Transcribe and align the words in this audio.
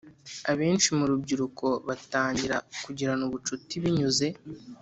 Abenshi 0.51 0.87
mu 0.97 1.05
rubyiruko 1.09 1.67
batangira 1.87 2.57
kugirana 2.83 3.21
ubucuti 3.27 3.73
binyuze 3.83 4.27